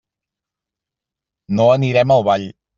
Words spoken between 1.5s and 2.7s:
No anirem al ball.